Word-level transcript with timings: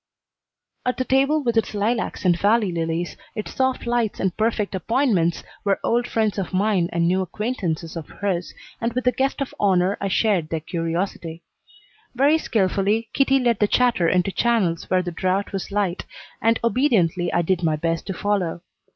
At 0.83 0.97
the 0.97 1.05
table, 1.05 1.43
with 1.43 1.57
its 1.57 1.75
lilacs 1.75 2.25
and 2.25 2.35
valley 2.35 2.71
lilies, 2.71 3.17
its 3.35 3.53
soft 3.53 3.85
lights 3.85 4.19
and 4.19 4.35
perfect 4.35 4.73
appointments, 4.73 5.43
were 5.63 5.79
old 5.83 6.07
friends 6.07 6.39
of 6.39 6.55
mine 6.55 6.89
and 6.91 7.07
new 7.07 7.21
acquaintances 7.21 7.95
of 7.95 8.09
hers, 8.09 8.55
and 8.81 8.93
with 8.93 9.03
the 9.03 9.11
guest 9.11 9.41
of 9.41 9.53
honor 9.59 9.99
I 10.01 10.07
shared 10.07 10.49
their 10.49 10.59
curiosity. 10.59 11.43
Very 12.15 12.39
skilfully 12.39 13.09
Kitty 13.13 13.37
led 13.37 13.59
the 13.59 13.67
chatter 13.67 14.07
into 14.09 14.31
channels 14.31 14.89
where 14.89 15.03
the 15.03 15.11
draught 15.11 15.53
was 15.53 15.69
light, 15.71 16.05
and 16.41 16.59
obediently 16.63 17.31
I 17.31 17.43
did 17.43 17.61
my 17.61 17.75
best 17.75 18.07
to 18.07 18.13
follow. 18.15 18.61